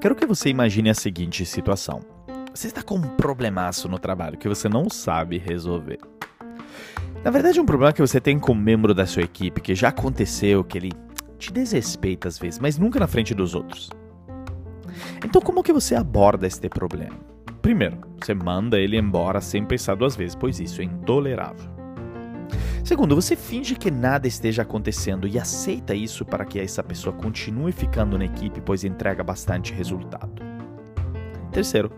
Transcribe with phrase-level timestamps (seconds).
[0.00, 2.00] Quero que você imagine a seguinte situação.
[2.54, 5.98] Você está com um problemaço no trabalho que você não sabe resolver.
[7.24, 9.74] Na verdade, é um problema que você tem com um membro da sua equipe que
[9.74, 10.92] já aconteceu, que ele
[11.36, 13.90] te desrespeita às vezes, mas nunca na frente dos outros.
[15.24, 17.18] Então, como que você aborda este problema?
[17.60, 21.77] Primeiro, você manda ele embora sem pensar duas vezes, pois isso é intolerável.
[22.84, 27.72] Segundo, você finge que nada esteja acontecendo e aceita isso para que essa pessoa continue
[27.72, 30.42] ficando na equipe, pois entrega bastante resultado.
[31.52, 31.90] Terceiro,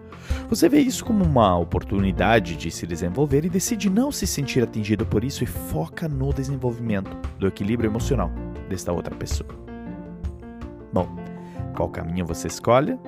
[0.48, 5.04] você vê isso como uma oportunidade de se desenvolver e decide não se sentir atingido
[5.04, 8.30] por isso e foca no desenvolvimento do equilíbrio emocional
[8.68, 9.50] desta outra pessoa.
[10.92, 11.08] Bom,
[11.76, 12.98] qual caminho você escolhe?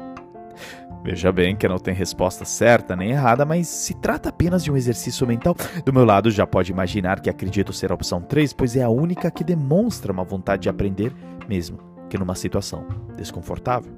[1.05, 4.77] Veja bem que não tem resposta certa nem errada, mas se trata apenas de um
[4.77, 5.57] exercício mental.
[5.85, 8.89] Do meu lado, já pode imaginar que acredito ser a opção 3, pois é a
[8.89, 11.13] única que demonstra uma vontade de aprender,
[11.49, 13.93] mesmo que numa situação desconfortável.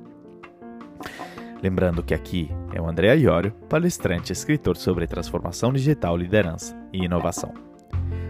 [1.63, 7.05] Lembrando que aqui é o André Iorio, palestrante e escritor sobre transformação digital, liderança e
[7.05, 7.53] inovação.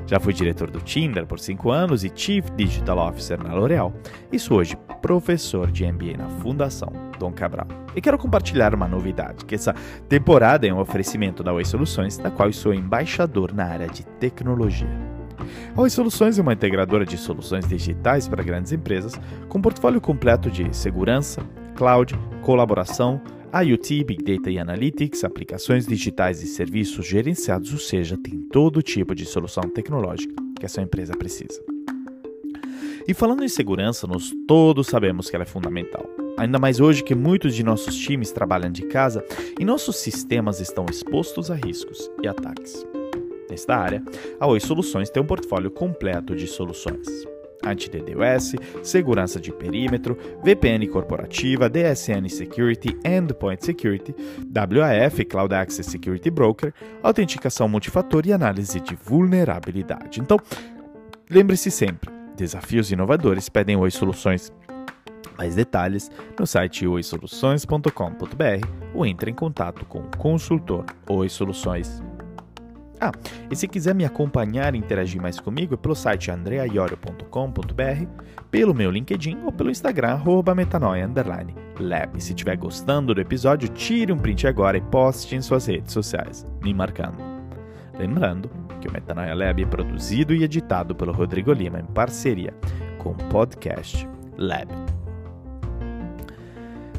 [0.06, 3.92] Já fui diretor do Tinder por 5 anos e Chief Digital Officer na L'Oréal,
[4.38, 7.68] sou hoje professor de MBA na Fundação Dom Cabral.
[7.94, 9.74] E quero compartilhar uma novidade, que essa
[10.08, 14.88] temporada é um oferecimento da Oi Soluções, da qual sou embaixador na área de tecnologia.
[15.76, 19.12] A Oi Soluções é uma integradora de soluções digitais para grandes empresas,
[19.46, 21.42] com portfólio completo de segurança,
[21.74, 23.20] cloud, colaboração,
[23.52, 29.14] IoT, Big Data e Analytics, aplicações digitais e serviços gerenciados, ou seja, tem todo tipo
[29.14, 31.73] de solução tecnológica que a sua empresa precisa.
[33.06, 36.08] E falando em segurança, nós todos sabemos que ela é fundamental.
[36.36, 39.24] Ainda mais hoje que muitos de nossos times trabalham de casa
[39.58, 42.84] e nossos sistemas estão expostos a riscos e ataques.
[43.48, 44.02] Nesta área,
[44.40, 47.06] a Oi Soluções tem um portfólio completo de soluções
[47.64, 54.14] anti-DDoS, segurança de perímetro, VPN corporativa, DSN Security, Endpoint Security,
[54.54, 56.72] WAF, Cloud Access Security Broker,
[57.02, 60.20] autenticação multifator e análise de vulnerabilidade.
[60.20, 60.38] Então,
[61.30, 64.52] lembre-se sempre, desafios inovadores pedem Oi Soluções.
[65.36, 72.02] Mais detalhes no site oisoluções.com.br ou entre em contato com o consultor Oi Soluções.
[73.00, 73.12] Ah,
[73.50, 78.06] e se quiser me acompanhar e interagir mais comigo é pelo site andreaiorio.com.br,
[78.50, 81.10] pelo meu LinkedIn ou pelo Instagram, arroba metanoia,
[81.78, 82.22] lab.
[82.22, 86.46] Se estiver gostando do episódio, tire um print agora e poste em suas redes sociais,
[86.62, 87.18] me marcando.
[87.98, 92.52] Lembrando que o Metanoia Lab é produzido e editado pelo Rodrigo Lima em parceria
[92.98, 94.06] com o Podcast
[94.36, 94.68] Lab.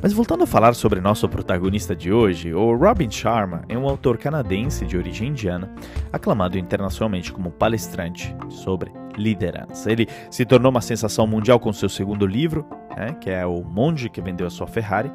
[0.02, 4.18] Mas voltando a falar sobre nosso protagonista de hoje, o Robin Sharma é um autor
[4.18, 5.72] canadense de origem indiana,
[6.12, 9.92] aclamado internacionalmente como palestrante sobre liderança.
[9.92, 12.66] Ele se tornou uma sensação mundial com seu segundo livro,
[12.98, 15.12] né, que é O Monge que Vendeu a Sua Ferrari,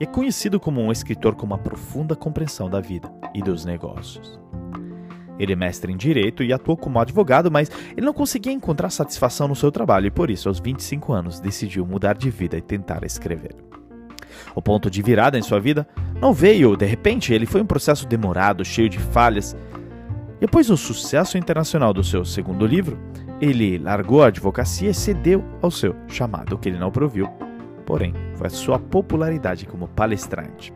[0.00, 4.38] e é conhecido como um escritor com uma profunda compreensão da vida e dos negócios.
[5.38, 9.48] Ele é mestre em direito e atuou como advogado, mas ele não conseguia encontrar satisfação
[9.48, 13.04] no seu trabalho e por isso, aos 25 anos, decidiu mudar de vida e tentar
[13.04, 13.54] escrever.
[14.54, 15.86] O ponto de virada em sua vida
[16.20, 19.56] não veio de repente, ele foi um processo demorado, cheio de falhas.
[20.40, 22.98] Depois do sucesso internacional do seu segundo livro,
[23.40, 27.28] ele largou a advocacia e cedeu ao seu chamado, que ele não proviu.
[27.86, 30.72] Porém, foi a sua popularidade como palestrante.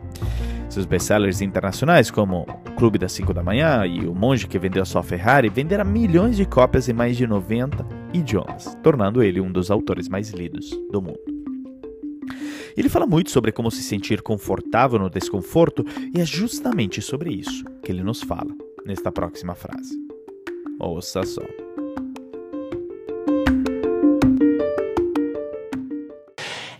[0.73, 4.81] Seus best-sellers internacionais, como O Clube das 5 da Manhã e O Monge que Vendeu
[4.81, 9.51] a Sua Ferrari, venderam milhões de cópias em mais de 90 idiomas, tornando ele um
[9.51, 11.19] dos autores mais lidos do mundo.
[12.75, 17.63] Ele fala muito sobre como se sentir confortável no desconforto e é justamente sobre isso
[17.83, 18.49] que ele nos fala
[18.83, 19.95] nesta próxima frase.
[20.79, 21.43] Ouça só.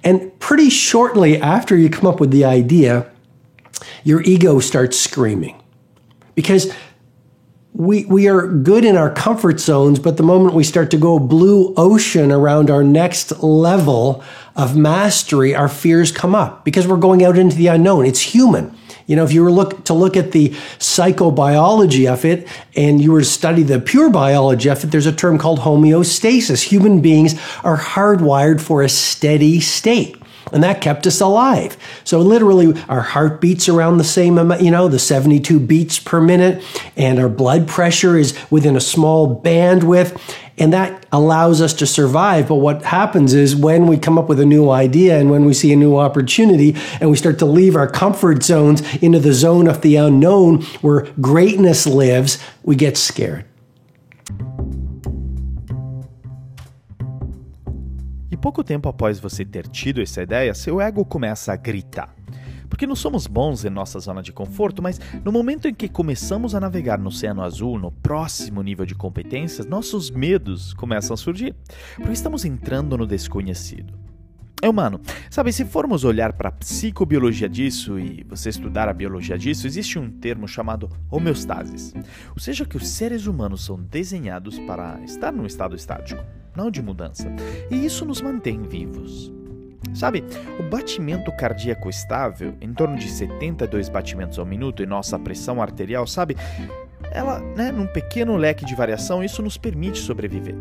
[0.04, 3.13] And pretty shortly after you come up with the idea,
[4.04, 5.62] your ego starts screaming.
[6.36, 6.74] Because
[7.74, 11.18] we, we are good in our comfort zones, but the moment we start to go
[11.18, 14.24] blue ocean around our next level
[14.56, 18.06] of mastery, our fears come up because we're going out into the unknown.
[18.06, 18.78] It's human.
[19.08, 20.50] You know, if you were look to look at the
[20.80, 25.12] psychobiology of it and you were to study the pure biology of it, there's a
[25.12, 26.64] term called homeostasis.
[26.64, 27.34] Human beings
[27.64, 30.23] are hardwired for a steady state
[30.54, 31.78] and that kept us alive.
[32.04, 36.22] So literally, our heart beats around the same amount, you know, the 72 beats per
[36.22, 36.64] minute,
[36.96, 40.20] and our blood pressure is within a small bandwidth,
[40.58, 42.48] and that allows us to survive.
[42.48, 45.54] But what happens is when we come up with a new idea and when we
[45.54, 49.68] see a new opportunity and we start to leave our comfort zones into the zone
[49.68, 53.46] of the unknown where greatness lives, we get scared.
[58.44, 62.14] Pouco tempo após você ter tido essa ideia, seu ego começa a gritar.
[62.68, 66.54] Porque não somos bons em nossa zona de conforto, mas no momento em que começamos
[66.54, 71.56] a navegar no oceano azul, no próximo nível de competências, nossos medos começam a surgir.
[71.96, 73.94] Porque estamos entrando no desconhecido.
[74.62, 75.00] É humano.
[75.30, 79.98] Sabe, se formos olhar para a psicobiologia disso e você estudar a biologia disso, existe
[79.98, 81.94] um termo chamado homeostasis.
[82.32, 86.22] Ou seja, que os seres humanos são desenhados para estar num estado estático,
[86.56, 87.28] não de mudança.
[87.70, 89.32] E isso nos mantém vivos.
[89.94, 90.24] Sabe,
[90.60, 96.08] o batimento cardíaco estável, em torno de 72 batimentos ao minuto, e nossa pressão arterial,
[96.08, 96.36] sabe,
[97.12, 100.56] ela, né, num pequeno leque de variação, isso nos permite sobreviver.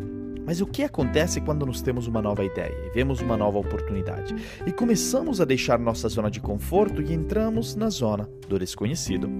[0.44, 4.34] Mas o que acontece quando nos temos uma nova ideia e vemos uma nova oportunidade
[4.66, 9.30] e começamos a deixar nossa zona de conforto e entramos na zona do desconhecido,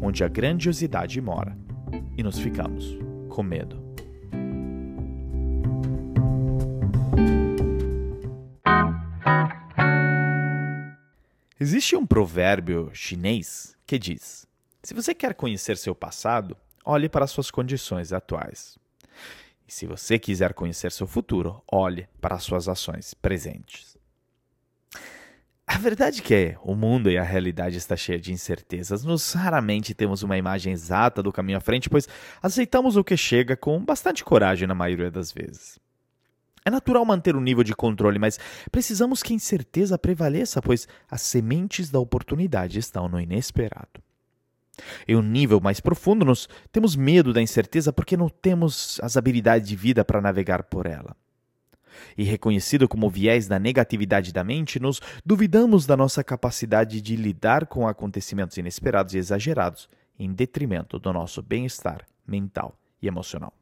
[0.00, 1.58] onde a grandiosidade mora,
[2.16, 2.96] e nos ficamos
[3.28, 3.91] com medo?
[11.62, 14.48] Existe um provérbio chinês que diz:
[14.82, 18.76] se você quer conhecer seu passado, olhe para suas condições atuais.
[19.68, 23.96] E se você quiser conhecer seu futuro, olhe para suas ações presentes.
[25.64, 29.04] A verdade é que o mundo e a realidade está cheia de incertezas.
[29.04, 32.08] Nós raramente temos uma imagem exata do caminho à frente, pois
[32.42, 35.78] aceitamos o que chega com bastante coragem na maioria das vezes.
[36.64, 38.38] É natural manter um nível de controle, mas
[38.70, 44.00] precisamos que a incerteza prevaleça, pois as sementes da oportunidade estão no inesperado.
[45.06, 49.68] Em um nível mais profundo, nós temos medo da incerteza porque não temos as habilidades
[49.68, 51.16] de vida para navegar por ela.
[52.16, 57.66] E reconhecido como viés da negatividade da mente, nos duvidamos da nossa capacidade de lidar
[57.66, 59.88] com acontecimentos inesperados e exagerados,
[60.18, 63.52] em detrimento do nosso bem-estar mental e emocional.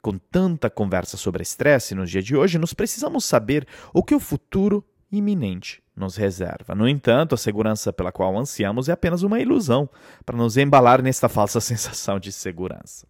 [0.00, 4.20] Com tanta conversa sobre estresse nos dias de hoje, nós precisamos saber o que o
[4.20, 6.74] futuro iminente nos reserva.
[6.74, 9.88] No entanto, a segurança pela qual ansiamos é apenas uma ilusão
[10.24, 13.06] para nos embalar nesta falsa sensação de segurança.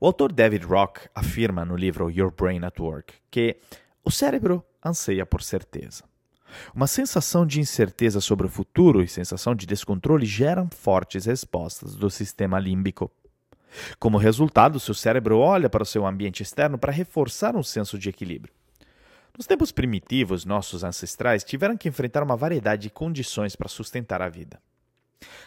[0.00, 3.56] O autor David Rock afirma no livro Your Brain at Work que
[4.04, 6.04] o cérebro anseia por certeza.
[6.74, 12.10] Uma sensação de incerteza sobre o futuro e sensação de descontrole geram fortes respostas do
[12.10, 13.10] sistema límbico.
[13.98, 18.08] Como resultado, seu cérebro olha para o seu ambiente externo para reforçar um senso de
[18.08, 18.52] equilíbrio.
[19.36, 24.28] Nos tempos primitivos, nossos ancestrais tiveram que enfrentar uma variedade de condições para sustentar a
[24.28, 24.58] vida.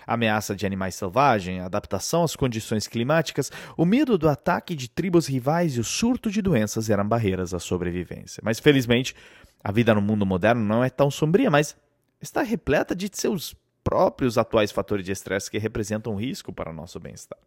[0.05, 4.89] A ameaça de animais selvagens, a adaptação às condições climáticas, o medo do ataque de
[4.89, 8.41] tribos rivais e o surto de doenças eram barreiras à sobrevivência.
[8.43, 9.15] Mas felizmente,
[9.63, 11.75] a vida no mundo moderno não é tão sombria, mas
[12.21, 16.99] está repleta de seus próprios atuais fatores de estresse que representam risco para o nosso
[16.99, 17.39] bem-estar.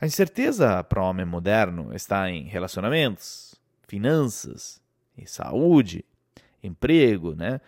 [0.00, 3.54] A incerteza para o homem moderno está em relacionamentos,
[3.86, 4.80] finanças,
[5.26, 6.04] saúde,
[6.62, 7.60] emprego, né?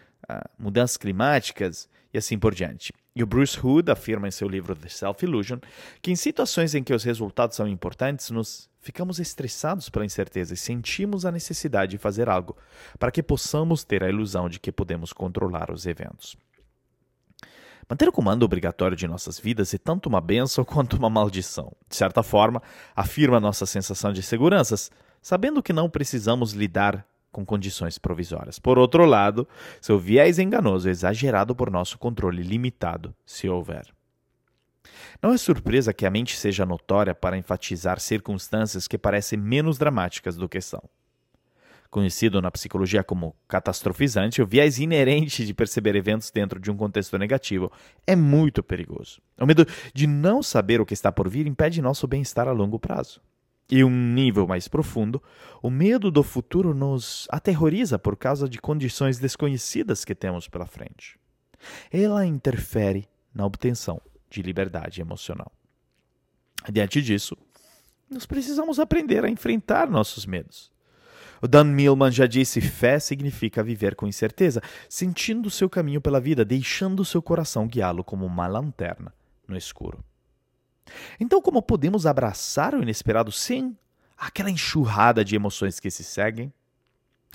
[0.58, 2.92] mudanças climáticas e assim por diante.
[3.14, 5.58] E o Bruce Hood afirma em seu livro The Self-Illusion
[6.02, 10.56] que em situações em que os resultados são importantes, nos ficamos estressados pela incerteza e
[10.56, 12.56] sentimos a necessidade de fazer algo
[12.98, 16.36] para que possamos ter a ilusão de que podemos controlar os eventos.
[17.88, 21.72] Manter o comando obrigatório de nossas vidas é tanto uma benção quanto uma maldição.
[21.88, 22.62] De certa forma,
[22.94, 24.90] afirma nossa sensação de seguranças,
[25.20, 28.58] sabendo que não precisamos lidar com condições provisórias.
[28.58, 29.46] Por outro lado,
[29.81, 33.93] seu viés enganoso é exagerado por nosso controle limitado, se houver.
[35.20, 40.36] Não é surpresa que a mente seja notória para enfatizar circunstâncias que parecem menos dramáticas
[40.36, 40.82] do que são.
[41.94, 47.17] Conhecido na psicologia como catastrofizante, o viés inerente de perceber eventos dentro de um contexto
[47.17, 47.70] negativo
[48.05, 49.22] é muito perigoso.
[49.41, 52.81] O medo de não saber o que está por vir impede nosso bem-estar a longo
[52.81, 53.20] prazo.
[53.70, 55.22] E um nível mais profundo,
[55.63, 61.17] o medo do futuro nos aterroriza por causa de condições desconhecidas que temos pela frente.
[61.93, 65.53] Ela interfere na obtenção de liberdade emocional.
[66.72, 67.36] Diante disso,
[68.10, 70.73] nós precisamos aprender a enfrentar nossos medos.
[71.44, 76.43] O Dan Millman já disse: fé significa viver com incerteza, sentindo seu caminho pela vida,
[76.43, 79.13] deixando seu coração guiá-lo como uma lanterna
[79.46, 80.03] no escuro.
[81.20, 83.77] Então, como podemos abraçar o inesperado sem
[84.17, 86.51] aquela enxurrada de emoções que se seguem?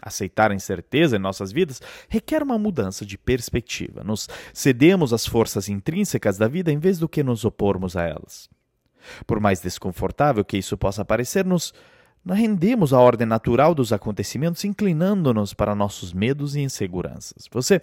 [0.01, 4.03] Aceitar a incerteza em nossas vidas requer uma mudança de perspectiva.
[4.03, 8.49] Nos cedemos às forças intrínsecas da vida em vez do que nos opormos a elas.
[9.27, 11.75] Por mais desconfortável que isso possa parecer, nos
[12.25, 17.47] rendemos à ordem natural dos acontecimentos, inclinando-nos para nossos medos e inseguranças.
[17.51, 17.81] Você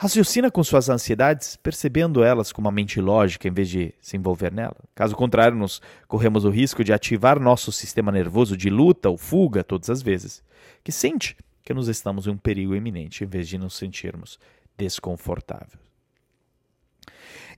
[0.00, 4.52] Raciocina com suas ansiedades, percebendo elas com uma mente lógica em vez de se envolver
[4.52, 4.76] nela.
[4.94, 9.64] Caso contrário, nos corremos o risco de ativar nosso sistema nervoso de luta ou fuga
[9.64, 10.40] todas as vezes,
[10.84, 14.38] que sente que nos estamos em um perigo iminente em vez de nos sentirmos
[14.76, 15.87] desconfortável.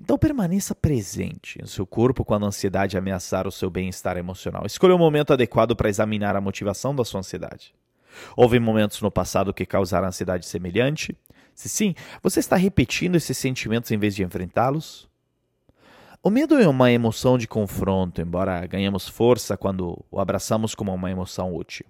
[0.00, 4.64] Então permaneça presente em seu corpo quando a ansiedade ameaçar o seu bem-estar emocional.
[4.66, 7.74] Escolha o momento adequado para examinar a motivação da sua ansiedade.
[8.36, 11.16] Houve momentos no passado que causaram ansiedade semelhante?
[11.54, 15.08] Se sim, você está repetindo esses sentimentos em vez de enfrentá-los?
[16.22, 21.10] O medo é uma emoção de confronto, embora ganhemos força quando o abraçamos como uma
[21.10, 21.86] emoção útil.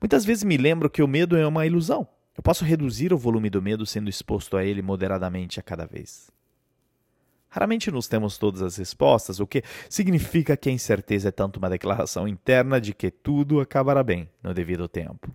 [0.00, 2.06] Muitas vezes me lembro que o medo é uma ilusão.
[2.36, 6.30] Eu posso reduzir o volume do medo sendo exposto a ele moderadamente a cada vez.
[7.50, 11.70] Raramente nos temos todas as respostas, o que significa que a incerteza é tanto uma
[11.70, 15.34] declaração interna de que tudo acabará bem no devido tempo.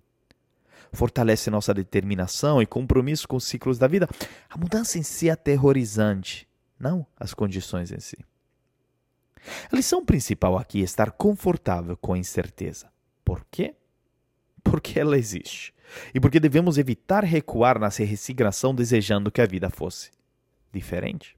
[0.92, 4.08] Fortalece nossa determinação e compromisso com os ciclos da vida.
[4.48, 6.46] A mudança em si é aterrorizante,
[6.78, 8.16] não as condições em si.
[9.70, 12.88] A lição principal aqui é estar confortável com a incerteza.
[13.24, 13.74] Por quê?
[14.62, 15.74] Porque ela existe.
[16.14, 20.10] E porque devemos evitar recuar na resignação desejando que a vida fosse
[20.72, 21.33] diferente.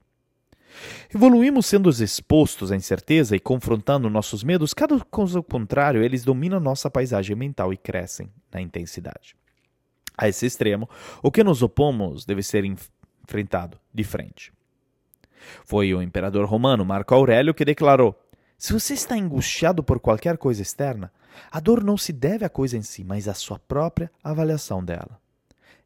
[1.15, 6.91] Evoluímos sendo expostos à incerteza e confrontando nossos medos, cada ao contrário, eles dominam nossa
[6.91, 9.37] paisagem mental e crescem na intensidade.
[10.17, 10.89] A esse extremo,
[11.23, 14.53] o que nos opomos deve ser enfrentado de frente.
[15.65, 18.19] Foi o imperador romano Marco Aurélio que declarou:
[18.57, 21.13] Se você está angustiado por qualquer coisa externa,
[21.51, 25.21] a dor não se deve à coisa em si, mas à sua própria avaliação dela.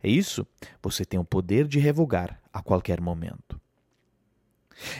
[0.03, 0.47] É isso,
[0.83, 3.61] você tem o poder de revogar a qualquer momento.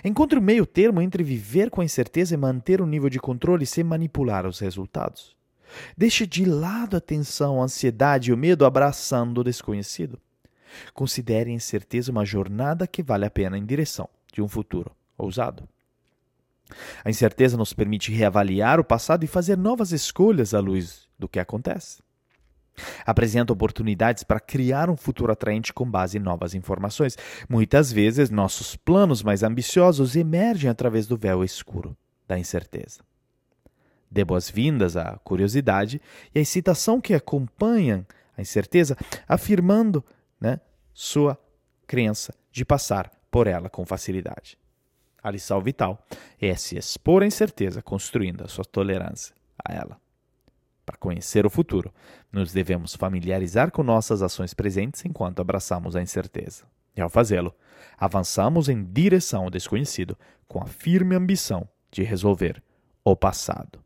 [0.05, 3.65] Encontre o meio termo entre viver com a incerteza e manter um nível de controle
[3.67, 5.37] sem manipular os resultados.
[5.97, 10.19] Deixe de lado a tensão, a ansiedade e o medo abraçando o desconhecido.
[10.95, 15.69] Considere a incerteza uma jornada que vale a pena em direção de um futuro ousado.
[17.05, 21.41] A incerteza nos permite reavaliar o passado e fazer novas escolhas à luz do que
[21.41, 21.99] acontece.
[23.05, 27.17] Apresenta oportunidades para criar um futuro atraente com base em novas informações.
[27.49, 31.97] Muitas vezes, nossos planos mais ambiciosos emergem através do véu escuro
[32.27, 33.01] da incerteza.
[34.11, 36.01] Dê boas-vindas à curiosidade
[36.35, 38.05] e à excitação que acompanham
[38.37, 38.97] a incerteza,
[39.29, 40.05] afirmando
[40.41, 40.61] né,
[40.93, 41.39] sua
[41.87, 44.59] crença de passar por ela com facilidade.
[45.23, 46.05] A lição vital
[46.41, 49.35] é se expor à incerteza, construindo a sua tolerância
[49.65, 50.01] a ela.
[51.01, 51.93] Conhecer o futuro,
[52.31, 56.65] nos devemos familiarizar com nossas ações presentes enquanto abraçamos a incerteza.
[56.95, 57.55] E ao fazê-lo,
[57.97, 60.17] avançamos em direção ao desconhecido
[60.47, 62.63] com a firme ambição de resolver
[63.03, 63.81] o passado.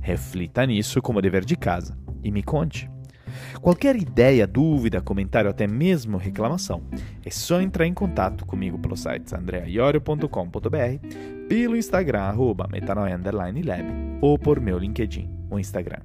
[0.00, 2.88] Reflita nisso como dever de casa e me conte.
[3.60, 6.82] Qualquer ideia, dúvida, comentário, até mesmo reclamação,
[7.24, 14.60] é só entrar em contato comigo pelo site andreaiorio.com.br, pelo Instagram, arroba metanoia_lab, ou por
[14.60, 16.00] meu LinkedIn, o Instagram.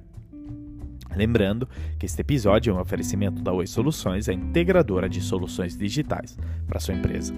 [1.14, 6.38] Lembrando que este episódio é um oferecimento da Oi Soluções, a integradora de soluções digitais
[6.66, 7.34] para sua empresa.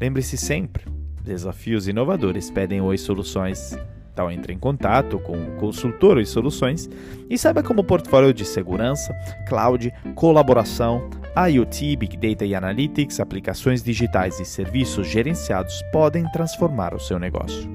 [0.00, 0.84] Lembre-se sempre,
[1.22, 3.78] desafios inovadores pedem Oi Soluções
[4.18, 6.90] então entre em contato com o consultor e soluções
[7.30, 9.14] e saiba como o portfólio de segurança,
[9.48, 16.98] cloud, colaboração, IoT, Big Data e Analytics, aplicações digitais e serviços gerenciados podem transformar o
[16.98, 17.70] seu negócio.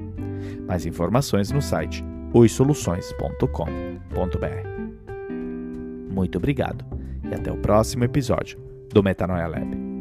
[0.68, 4.68] Mais informações no site oisoluções.com.br.
[6.10, 6.84] Muito obrigado
[7.30, 8.58] e até o próximo episódio
[8.92, 9.93] do Metanoia Lab.